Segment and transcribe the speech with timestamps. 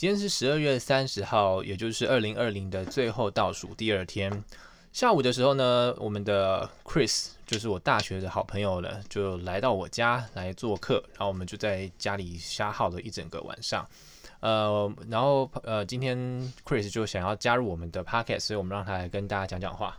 [0.00, 4.42] 今天是十二月三十号，也就是二零二零的最后倒数第二天。
[4.94, 13.86] 下午的时候呢，我们的 Chris 就是我大学的好朋友了，就来到我家来做客，然后我们就在家里瞎耗了一整个晚上。
[14.40, 16.18] 呃，然后呃，今天
[16.64, 19.98] Chris 就想要加入我们的 Podcast，所以我们让他来跟大家讲讲话。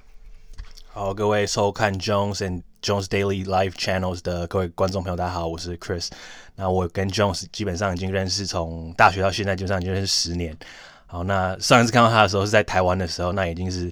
[0.87, 6.09] 好，各位收看 Jones and Jones Daily Live Channels 的各位观众朋友，大家好，我是 Chris。
[6.55, 10.57] 那我跟 Jones 基本上已经认识，从大学到现在基本上已经认识十年。
[11.05, 13.91] 好，那上一次看到他的时候是在台湾的时候，那已经是。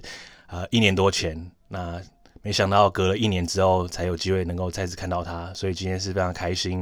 [0.52, 2.02] 呃，一年多前，那
[2.42, 6.80] 没想到隔了一年之后才有机会能够再次看到他，所以今天是非常开心。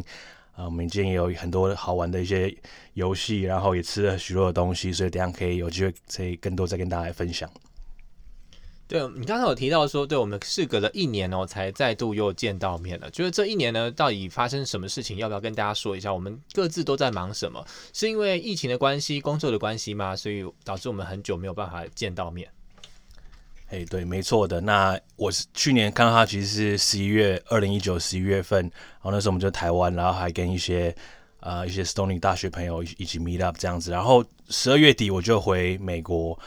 [0.52, 2.56] 啊、呃，我们今天也有很多好玩的一些
[2.94, 7.46] 游戏，然后也吃了许多的东西，所以等下可以有机会可以更多再跟大家来分享。
[8.88, 13.10] 对，你刚才有提到说，对，我们事隔了一年哦，才再度又见到面了。
[13.10, 15.18] 就是这一年呢，到底发生什么事情？
[15.18, 16.10] 要不要跟大家说一下？
[16.10, 17.62] 我们各自都在忙什么？
[17.92, 20.16] 是因为疫情的关系、工作的关系吗？
[20.16, 22.48] 所以导致我们很久没有办法见到面。
[23.68, 24.58] 哎，对，没错的。
[24.62, 30.96] 那我是去年看到他，其实是十一月，二零一九十一月份，然后那时候我们就台湾，然后还跟一些
[31.40, 33.90] 呃一些 Stony 大学朋友一起 meet up 这样子。
[33.90, 36.38] 然后十二月底我就回美国，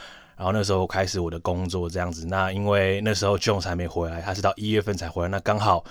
[0.42, 2.26] 然后那时候开始我的工作这样子。
[2.26, 5.84] 那因为那时候 Jones 还没回来，他是到一月份才回来，那刚好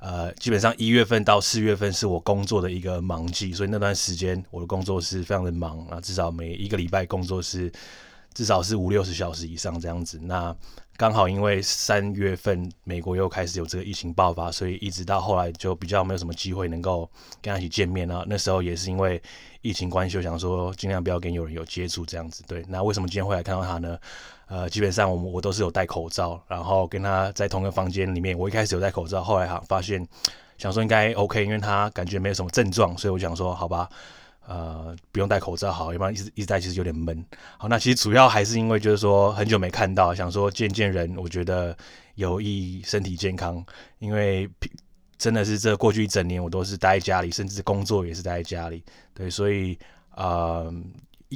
[0.00, 7.70] 呃基本上一月份到四月份是我工作的一个忙季，所以那段时间我的工作是非常的忙啊，至少每一个礼拜工作是。
[8.34, 10.18] 至少是五六十小时以上这样子。
[10.22, 10.54] 那
[10.96, 17.08] 刚好因为三月份美国又开始有这个疫情爆发，所以一直到后来就比较没有什么机会能够
[17.40, 18.24] 跟他一起见面啊。
[18.26, 19.22] 那时候也是因为
[19.62, 22.42] 疫情关系，我想说尽量不要跟有人有接触这样子。
[22.48, 23.96] 对，那为什么今天会来看到他呢？
[24.46, 28.36] 呃，基本上我们我都是有戴口罩，然后跟他在同个房间里面。
[28.36, 30.04] 我一开始有戴口罩，后来哈发现
[30.56, 33.88] 想说应该 OK，因为他感觉没有什么症状，所以我想说好吧。
[34.48, 37.22] 呃，不用戴口罩好，要不然一直一直戴其实有点闷。
[37.58, 41.76] 好，那其实主要还是因为就是说很久没看到，想说见见人，我觉得
[42.14, 43.62] 有益身体健康。
[43.98, 44.48] 因为
[45.18, 48.82] 真的是这过去一整年我都是待在家里，甚至工作也是待在家里。
[49.12, 49.78] 对，所以
[50.16, 50.72] 呃，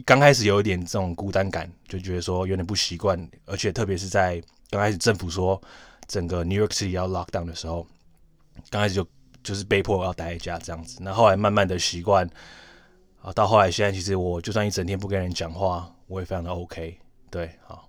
[0.07, 5.61] 刚开始有一点这种孤单感，就觉得说有点不习惯，而且特别是在刚开始政府说
[6.07, 7.87] 整个 New York City 要 lock down 的时候，
[8.71, 9.07] 刚开始就
[9.45, 10.97] 就是被迫要待在家这样子。
[11.03, 12.27] 那后来慢慢的习惯。
[13.23, 16.99] 啊，到后来现在，其实我就算一整天不跟人讲话，我也非常的 OK。
[17.31, 17.89] 对，好，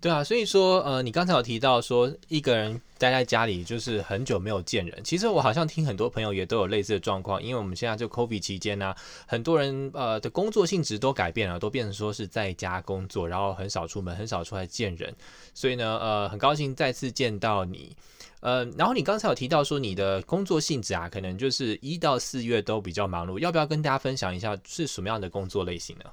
[0.00, 5.00] 对啊，所以说，呃，你刚才有提到说一个人待在家里就是很久没有见人。
[5.04, 8.92] 其实我好像听很多朋友也都有类似的状况，因为我们现在就 COVID 期间呢、
[9.26, 15.14] 很多人呃的工作性质都改变了，都变成说是在家工作，然后很少出门，很少出来见人。
[15.54, 17.96] 所以呢，呃，很高兴再次见到你。
[18.40, 26.04] 呃，然后你刚才有提到说你的工作性质啊，可能就是一到四月都比较忙碌，要不要跟大家分享一下是什么样的工作类型呢？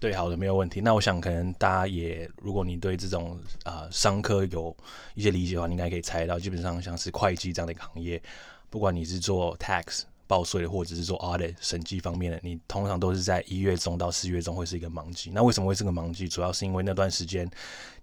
[0.00, 0.80] 对，好的，没有问题。
[0.80, 4.76] 那我想可能大家也，如果你对这种呃商科有
[5.14, 8.20] 一些理解的话，你应该可以猜到，基本上像是会计这样的一个行业，
[8.68, 10.02] 不管你是做 tax。
[10.34, 15.30] 报税或者是说 audit 审计方面的，你通常都是在一月中到四月中会是一个忙季。
[15.32, 16.26] 那为什么会是个忙季？
[16.28, 17.48] 主要是因为那段时间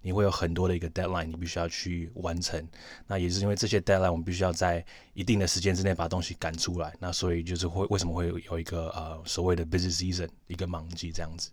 [0.00, 2.66] 你会有很多的一个 deadline，你必须要去完成。
[3.06, 4.82] 那也是因为这些 deadline，我们必须要在
[5.12, 6.94] 一定的时间之内把东西赶出来。
[6.98, 11.50] 那所以就是会为什么会有一个呃所谓的 busy season 一个忙季这样子。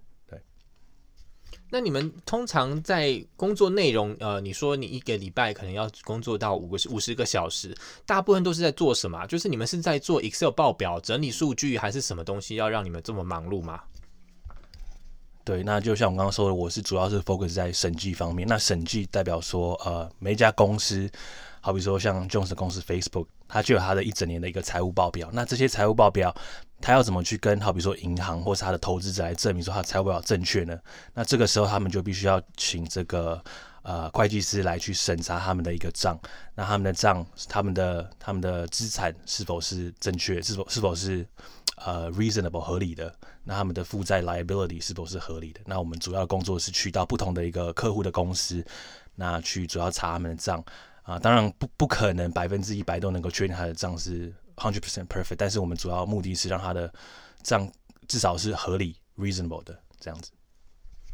[1.72, 7.76] 那你们通常在工作内容，呃，你说你一个礼拜可能要工作到五个五十个小时，
[8.06, 9.26] 大部分都是在做什么？
[9.28, 13.82] 就是你们是在做 Excel 报表、整理数据，还是什么东西要让你们这么忙碌吗？
[15.50, 18.48] 对，那就像我刚刚说的，我是主要是 focus 在审计方面。
[18.48, 21.10] 那审计代表说，呃，每一家公司，
[21.60, 25.28] 好比说像 Jones 公司 Facebook，它就有它的一整年的一个财务报表。
[25.34, 26.32] 那这些财务报表，
[26.80, 30.80] 他要怎么去跟好比说银行或是他的投资者来证明说他的财务报表正确呢？
[31.16, 33.44] 那这个时候他们就必须要请这个
[33.82, 36.16] 呃会计师来去审查他们的一个账，
[36.54, 41.26] 那他们的账、他们的他们的资产是否是正确，是否是否是
[41.86, 43.14] 呃 reasonable 合理的？
[43.44, 45.62] 那他们的负债 liability 是否是合理的？
[45.66, 48.66] 那我们主要工作是去到不同的一个客户的公司，
[49.16, 50.64] 那去主要查他们的账
[51.04, 54.34] 啊，当然不不可能百分之一百都能够确定他的账是。
[54.62, 56.94] hundred percent perfect，但是我们主要目的是让他的
[57.42, 57.66] 账
[58.10, 60.32] 至少是合理 reasonable 的这样子。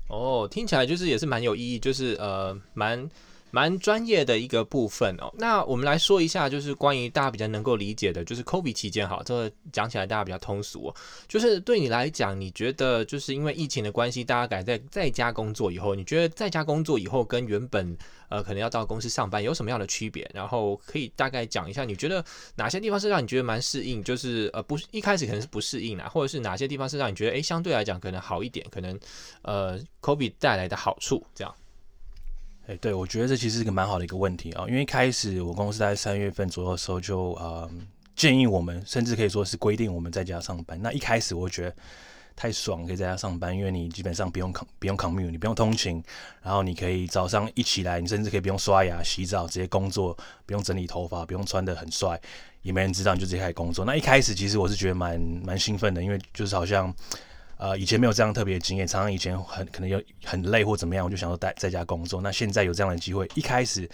[0.08, 3.08] 哦，听起来就是也是蛮有意义，就是呃蛮
[3.56, 5.34] 蛮专业的一个部分哦。
[5.38, 10.96] 那我们来说一下，就是关于大家比较能够理解的，就是 COVID 期间哈，这个讲起来大家比较通俗哦。
[11.26, 17.98] 就是对你来讲，你觉得就是因为疫情的关系，大家改在在家工作以后，你觉得在家工作以后跟原本
[18.28, 20.30] 呃可能要到公司上班有什么样的区别？
[20.34, 22.22] 然后可以大概讲一下，你觉得
[22.56, 24.04] 哪些地方是让你觉得蛮适应？
[24.04, 28.66] 就是呃不一开始可能是不适应啊，或者是哪些地方是让你觉得诶相对来讲可能好一点？
[28.70, 29.00] 可能
[29.44, 31.56] 呃 COVID 带来的好处这样。
[32.68, 37.70] 哎、欸，对，我觉得这其实是个蛮好的一个问题啊，因为一开始我公司在三月份左右的时候就呃
[38.16, 40.82] 建议我们，甚至可以说是规定我们在家上班。
[40.82, 41.76] 那一开始我觉得
[42.36, 46.04] 太爽，可以在家上班，因为你基本上不用 com 不用 commute，你不用通勤，
[46.42, 52.20] 然后你可以早上一起来，你甚至可以不用刷牙、洗澡，直接工作，不用整理头发，不用穿得很帅，
[52.64, 53.86] 也没人知道，你就直接开始工作。
[53.86, 56.92] 那一开始其实我是觉得蛮蛮兴奋的，因为就是好像。
[57.58, 62.22] 呃，以前没有这样特别的经验，常常以前很可能有很累或怎么样，我就想说在在家工作。
[62.22, 63.90] 那现在有这样的机会，一开始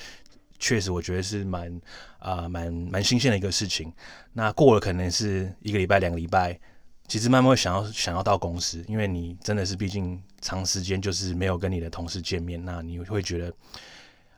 [0.58, 1.82] 确实我觉得是蛮
[2.18, 3.94] 啊蛮蛮新鲜的一个事情。
[4.34, 6.60] 那过了可能是一个礼拜、两个礼拜，
[7.08, 13.54] 其实慢慢会想要想要到公司，因为你真的是毕竟长时间就是没有跟你的同事见面，那你会觉得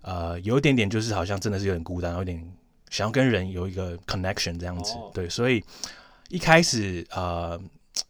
[0.02, 2.46] 呃有一点点就是好像真的是有点孤单，有点
[2.90, 4.96] 想要跟人有一个 connection 这样子。
[4.96, 5.14] Oh.
[5.14, 5.64] 对，所以
[6.28, 7.58] 一开始呃。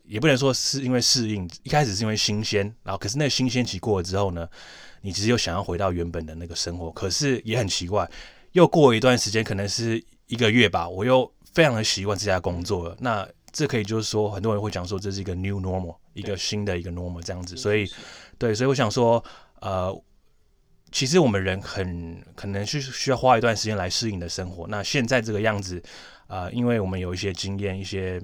[0.05, 4.47] 也不能说是因为适应，一开始是因为新鲜，然后可是那个新鲜期过了之后呢，
[5.01, 8.09] 你其实又想要回到原本的那个生活，可是也很奇怪，
[8.53, 12.95] 又过了一段时间，可能是一个月吧，我又非常的习惯这家工作了。
[12.99, 17.57] 那这可以就是说，很多人会讲说这是一个 new normal，一个新的一个 normal 这样子。
[17.57, 17.89] 所以，
[18.37, 19.23] 对，所以我想说，
[19.59, 20.03] 呃，
[20.91, 24.67] 其实我们人很可能是需要花一段时间来适应的生活。
[24.67, 25.83] 那现在这个样子，
[26.27, 28.21] 呃，因为我们有一些经验，一些。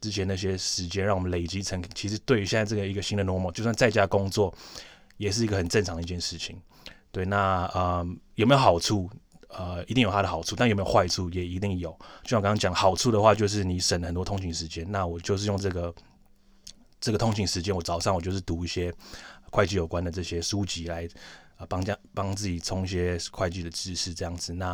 [0.00, 4.52] 之前那些时间让我们累积成，其实对于现在这个一个新的 normal，就算在家工作，
[5.16, 6.60] 也是一个很正常的一件事情。
[7.12, 9.10] 对，那呃有没有好处？
[9.52, 11.90] 呃，一定有它的好处，但有没有坏处也一定有。
[12.22, 14.88] 就像我刚刚讲，好处的话就是你省了很多通勤时间。
[14.92, 15.92] 那我就是用这个
[17.00, 18.94] 这个通勤时间，我早上我就是读一些
[19.50, 21.08] 会计有关的这些书籍来
[21.60, 24.54] 啊帮家帮自己充一些会计的知识，这样子。
[24.54, 24.70] 那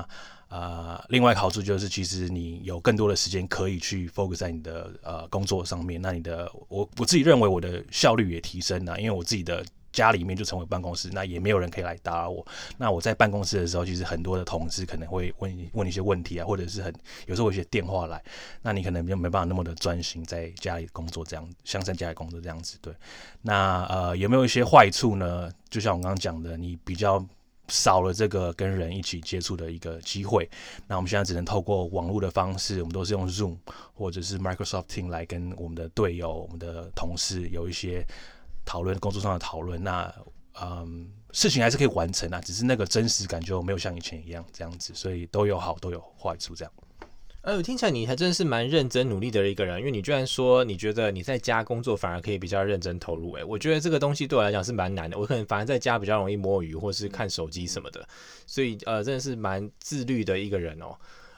[0.49, 6.01] 啊、呃，另外一个好处就是，其实你有更多的时间可以去 focus 在你的呃工作上面。
[6.01, 9.65] 那你的我我自己认为我的效率也提升了，因为我自己的
[9.97, 12.47] 家里面就成为办公室，那也没有人可以来打扰我。
[12.77, 16.95] 那我在办公室的时候，其实很多的同事可能会问问一些问题啊，或者是很
[17.27, 18.23] 有时候有些电话来，
[18.61, 22.77] 那你可能就没办法那么的专心在家里工作这样，像在家里工作这样子。
[22.83, 22.93] 对，
[23.41, 25.51] 那呃有没有一些坏处呢？
[25.71, 27.27] 就像我刚刚讲的，你比较。
[27.69, 30.49] 少了这个跟人一起接触的一个机会，
[30.87, 33.57] 那我们现在只能透过网络的方式，我们都是用 Zoom
[33.93, 38.07] 或者是 Microsoft Team 来跟我们的队友、我们的同事有一些
[38.67, 39.83] 讨论，工作上的讨论。
[39.83, 40.15] 那
[40.61, 46.73] 嗯，事情还是可以完成啊，只是那个真实感就没有像以前一样这样子，所以都有好都有坏处这样。
[47.43, 53.31] 哎，我听起来你还真的是蛮认真努力的一个人，因为你居然说你觉得你在家工作反而可以比较认真投入。
[53.33, 58.09] 哎，我觉得这个东西对我来讲是蛮难的，我可能反而在家比较容易摸鱼或是看手机什么的，
[58.47, 60.97] 所以呃真的是蛮自律的一个人哦。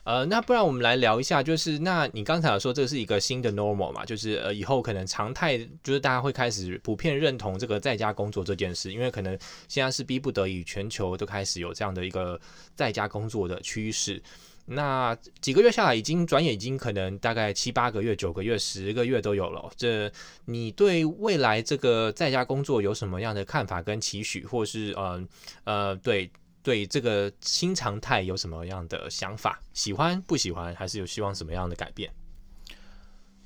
[0.09, 9.39] 呃，那不然我们来聊一下，就是那你刚才有说这是一个新的 normal 嘛，就是呃以后可能常态就是大家会开始普遍认同这个在家工作这件事，因为可能
[9.69, 12.41] 现在是逼不得已，全球都开始有这样的一个
[12.75, 14.23] 在家工作的趋势。
[14.65, 19.71] 那几个月下来，已经转眼已经可能大概七八个月、九个月、十个月都有了。
[19.77, 20.11] 这
[20.47, 25.29] 你对未来这个在家工作有什么样的看法跟期许，或是呃
[25.65, 26.31] 呃对
[26.63, 29.61] 对这个新常态有什么样的想法？
[29.73, 32.11] 喜欢不喜欢，还是有希望什么样的改变？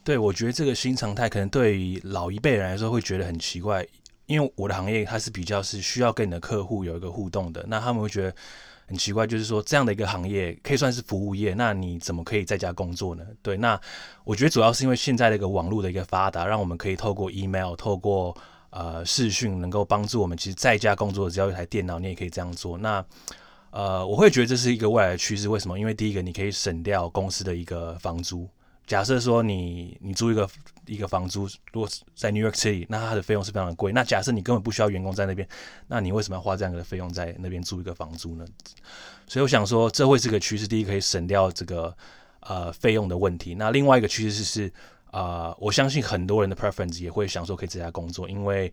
[0.05, 3.87] 对，我觉得这个新常态可能对于老一辈人来说会觉得很奇怪，
[4.26, 8.35] 因为我的行业它是比较是需要跟你的客户有一个互动的，那他们会觉得。
[8.85, 13.25] 很奇怪，就是说这样的一个行业可以算是服务业，那你怎么可以在家工作呢？
[13.40, 13.81] 对，那
[14.23, 18.37] 我觉得主要是因为现在的一个网络的一个发达，让我们可以透过 email、透过
[18.73, 22.76] 呃视讯，能够帮助我们其实在家工作，只要一台电脑，你也可以这样做。
[22.76, 23.02] 那
[23.71, 25.49] 呃，我会觉得这是一个未来的趋势。
[25.49, 25.79] 为什么？
[25.79, 28.47] 因为第一个，你可以省掉公司的一个房租。
[28.85, 30.47] 假设说你你租一个
[30.87, 33.93] 一个房租，如果在 New York City，那它的费用是非常的贵。
[33.93, 35.49] 那假设你根本不需要员工在那边，
[35.87, 38.45] 那你为什么要花这样的费用在那边租一个房租呢？
[39.26, 40.67] 所以我想说，这会是个趋势。
[40.67, 41.97] 第一，可以省掉这个
[42.41, 43.55] 呃费用的问题。
[43.55, 48.73] 那另外一个趋势是啊、呃，我相信很多人的 preference 也会想说可以在家工作，因为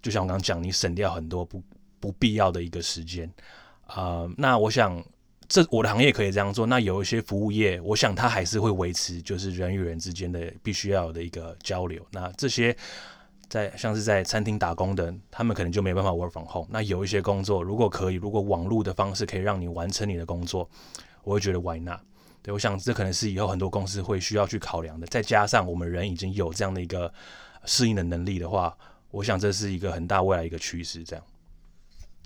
[0.00, 1.62] 就像我刚刚讲，你省掉很多不
[2.00, 3.30] 不必要的一个时间
[3.86, 5.04] 啊、那我想。
[5.46, 12.04] 这我的行业可以这样做，那有一些服务业，我想它还是会维持，就是人与人之间的必须要有的一个交流。
[12.10, 12.74] 那这些
[13.50, 16.66] 在像是在餐厅打工的，他们可能就没办法 work from home。
[16.70, 20.66] 那有一些工作，如果可以，如果网络的方式可以让你完成你的工作，
[21.24, 22.00] 我会觉得 why not？
[22.44, 25.06] 对，我想这可能是以后很多公司会需要去考量的。
[25.06, 27.10] 再加上我们人已经有这样的一个
[27.64, 28.76] 适应的能力的话，
[29.10, 31.02] 我想这是一个很大未来一个趋势。
[31.02, 31.24] 这样。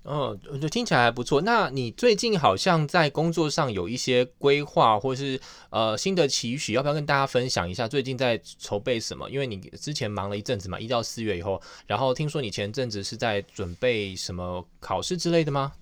[0.02, 1.42] 哦，我觉得听起来还不错。
[1.42, 5.38] 那你最近好像在工作上有一些规划，或是
[5.70, 7.86] 呃新的期许，要不要跟大家分享一下？
[7.86, 9.30] 最近在筹备什么？
[9.30, 15.72] 因为你之前忙了一阵子嘛，一到四月以后，然后听说你前阵子是在准备什么考试之类的吗？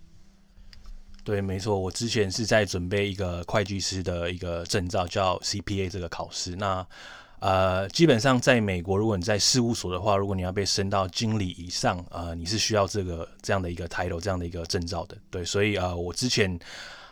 [1.27, 6.55] 对，没错，我之前是在准备一个会计师的一个证照，叫 CPA 这个考试。
[6.55, 6.87] 那
[7.41, 15.19] 呃，基本上在美国，如果你在事务所的话，如果你要被升到经理以上，呃，你是需要这个这样的一个 title，这样的一个证照的。
[15.29, 16.57] 对，所以呃，我之前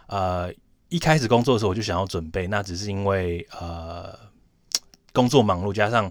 [0.07, 0.49] 呃
[0.91, 4.17] 一开始工作的时候，我就想要准备，那只是因为呃
[5.13, 6.09] 工作忙碌，加上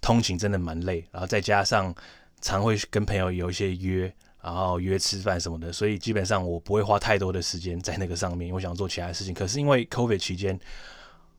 [0.00, 1.92] 通勤真的蛮累，然后再加上
[2.40, 9.34] 常会跟朋友有一些约，然后约吃饭什么的，所以基本上我不会花太多的时间在那个上面， 我想做其他事情。
[9.34, 10.58] 可是因为 COVID 期间。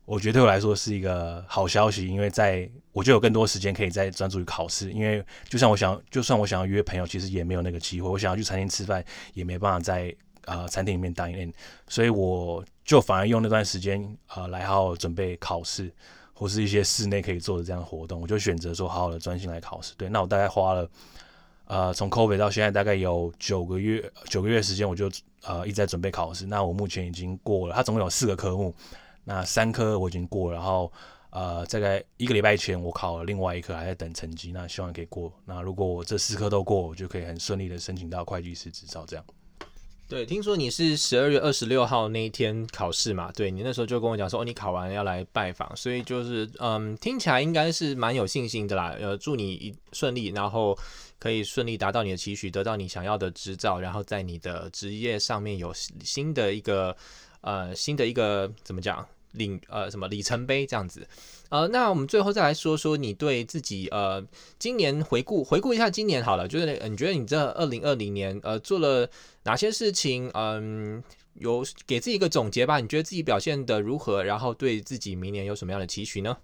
[0.04, 4.92] 我觉得对我来说是一个好消息，因为在我就有更多时间可以再专注于考试。
[4.92, 8.10] 因为就像我想，就算我想要约朋友，其实也没有那个机会。
[8.10, 9.06] 我想要去餐厅吃饭，
[9.36, 10.14] 也没办法在
[10.46, 11.54] 呃餐厅里面 dine in，
[11.88, 15.90] 所以我就反而用那段时间呃来好好准备考试，
[16.34, 18.20] 或是一些室内可以做的这样的活动。
[18.20, 19.94] 我就选择说好好的专心来考试。
[19.98, 20.90] 对，那我大概花了
[21.72, 25.10] 呃从 COVID 到现在大概有九个月九个月时间，我就
[25.44, 26.46] 呃一直在准备考试。
[26.46, 28.76] 那我目前已经过了，它总共有四个科目。
[29.24, 30.92] 那三科我已经过，然后
[31.30, 34.52] 呃，大概一个礼拜前我考了另外一科，还在等成绩。
[34.52, 35.32] 那希望可以过。
[35.46, 39.06] 那如果我这四科都过，我就可以很顺利的申请到会计师执照。
[39.08, 39.24] 这样。
[40.12, 43.32] 对，听说你是十二月二十六号那一天考试嘛？
[43.32, 48.94] 对，你那时候就跟我讲说，哦，你考完要来拜访，所以就是嗯，听起来应该是蛮有信心的啦。
[49.00, 50.78] 呃，祝你一顺利，然后
[51.18, 56.94] 可以顺利达到你的期许，得到你想要的执照，然后在你的职业上面有新的一个。
[57.44, 61.08] 呃，新的一个怎么讲领呃什么里程碑这样子，
[61.50, 64.22] 呃，那我们最后再来说说你对自己呃
[64.60, 69.10] 今年回顾回顾一下今年好了，就是你觉得你这二零二零年呃做了
[69.44, 70.30] 哪些事情？
[70.34, 71.02] 嗯、
[71.36, 72.80] 有给自己一个总结吧？
[72.80, 74.24] 你觉得自己表现得如何？
[74.24, 76.38] 然后对自己明年有什么样的期许呢？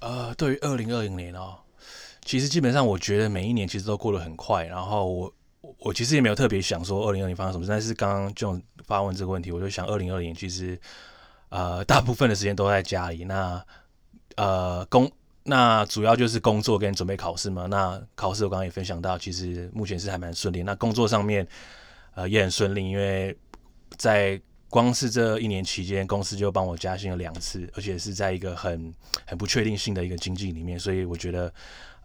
[0.00, 1.58] 呃，对于二零二零年哦，
[2.24, 5.34] 其实基本上我觉得每一年其实都过得很快，然后我。
[5.78, 10.78] 我其实也没有特别想说二零二零发生什么，但是刚刚就发问这个问题，我就想二零二零其实
[11.54, 13.64] 呃大部分的时间都在家里，那
[14.36, 15.10] 呃工
[15.44, 17.66] 那主要就是工作跟准备考试嘛。
[17.66, 20.62] 那考试我刚刚也分享到，其实目前是还蛮顺利。
[20.62, 21.46] 那工作上面
[22.14, 23.36] 呃也很顺利，因为
[23.96, 28.92] 在光是这一年期间，公司就帮我加薪了两次，而且是在一个很
[29.24, 31.52] 很不确定性的一个经济里面，所以我觉得。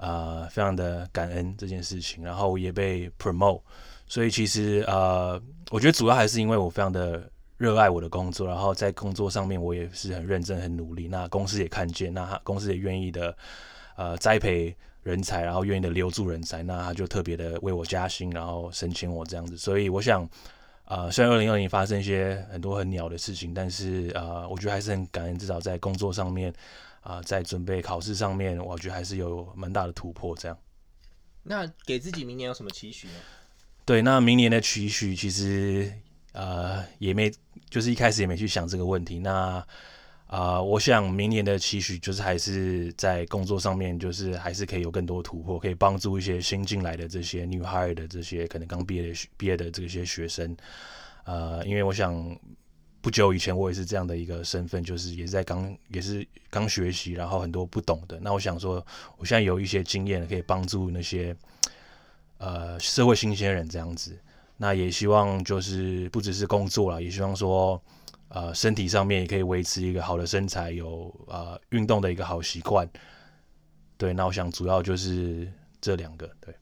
[0.01, 3.61] 呃，非常的感恩这件事情，然后也被 promote，
[4.07, 5.37] 所以其实呃，
[5.71, 7.29] 我觉得主要还是因为我非常的
[7.59, 11.07] 热爱我的工作，然后在工作上面我也是很认真、很努力。
[11.07, 13.37] 那公司也看见，那他公司也愿意的
[13.95, 19.55] 呃栽培人才，然后愿意的留住人才，那他就特别的为我加薪，然后升迁我这样子。
[19.55, 20.27] 所以我想，
[20.85, 26.51] 呃，虽然二零二零发生一些很多很鸟的事情，但是呃，我觉得还是很感恩，至少在工作上面。
[27.01, 30.35] 啊、呃，在准备考试上面，我觉得还是有蛮大的突破。
[30.35, 30.57] 这样，
[31.43, 33.13] 那给自己明年有什么期许呢？
[33.85, 35.91] 对，那明年的期许其实
[36.33, 37.31] 呃也没，
[37.69, 39.19] 就是一开始也没去想这个问题。
[39.19, 39.65] 那
[40.27, 50.55] 啊、我想明年的期许就是还是在工作上面，就是还是可以有更多突破，可以帮助一些新进来的这些女孩的这些可能刚毕业的毕业的这些学生。
[51.23, 52.37] 呃，因为我想。
[53.01, 58.19] 不久以前，我也是这样的一个身份，就是也是在刚也是刚学习，然后很多不懂的。
[58.21, 58.85] 那我想说，
[59.15, 61.33] 我现在有一些经验，可以帮助那些
[62.39, 64.19] 呃社会新鲜人这样子。
[64.61, 67.81] 那也希望就是不只是工作了，也希望说
[68.27, 72.85] 呃身体上面也可以维持一个好的身材，有呃运动的一个好习惯。
[73.97, 75.49] 对，那我想主要就是
[75.79, 76.53] 这两个，对。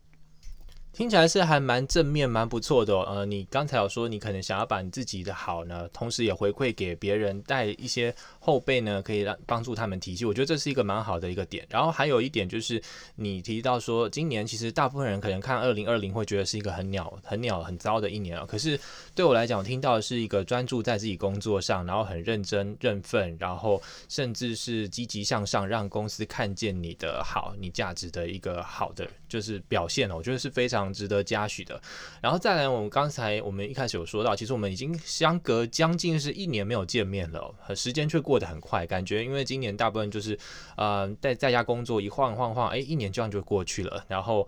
[0.98, 3.06] 听起来是还蛮正面、蛮不错的哦。
[3.08, 10.26] 呃，你刚才有说你可能想要把你自己的好呢，同时也回馈给别人，带一些后辈呢，可以让帮助他们提携。
[10.26, 11.64] 我觉得这是一个蛮好的一个点。
[11.70, 12.82] 然后还有一点就是，
[13.14, 18.44] 你提到说，今年其实大部分人可能看二零二零会觉得是一个很鸟、很鸟、很糟的一年啊。
[18.48, 18.80] 可是
[19.14, 30.16] 对我来讲，我听到的是一个专注在自己工作上，然后很认真、认份，然后甚至是积极向上，让公司看见你的好、你价值的一个好的就是表现哦。
[30.16, 30.87] 我觉得是非常。
[30.94, 31.82] 值得嘉许的。
[32.22, 40.38] 然后再来，我们刚才我们一开始有说到，其实我们已经相隔将近是一年没有见面了，时间却过得很快，感觉因为今年大部分就是
[40.76, 44.48] 呃在在家工作，一晃晃晃，哎，一年这样就过去了，然后。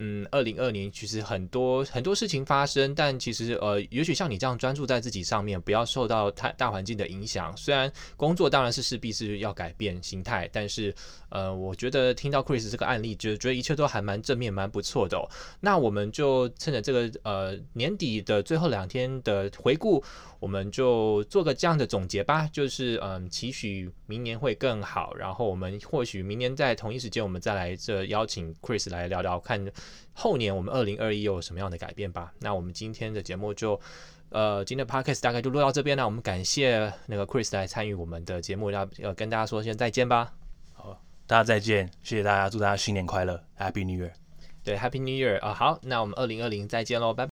[0.00, 7.54] 嗯，二零二零其实很多很多事情发生，但其实呃，也许像你这样专注在自己上面，不要受到太大环境的影响。
[7.56, 10.94] 虽然工作当然是势必是要改变心态，但是
[11.30, 15.28] 呃，我觉得听到 Chris 这个案例，就觉得一切都还蛮正面、蛮不错的哦。
[15.60, 20.02] 那我们就趁着这个呃年底的最后两天的回顾。
[20.40, 25.12] 我们就做个这样的总结吧，就是嗯，期许明年会更好。
[25.16, 29.60] 然后我们或许明年在同一时间，我们再来这邀请 Chris 来聊聊，看
[30.12, 32.32] 后年我们二零二一又有什么样的改变吧。
[32.40, 33.80] 那我们今天的节目就
[34.30, 36.04] 呃，今天的 Podcast 大概就录到这边了。
[36.04, 40.32] 我们感谢那个 Chris 来参与我们的节目，要要跟大家说声再见吧。
[40.74, 44.12] 好，大家再见，谢谢大家，祝大家新年快乐，Happy New Year。
[44.62, 47.26] 对，Happy New Year 啊，好，那我们二零二零再见喽，拜拜。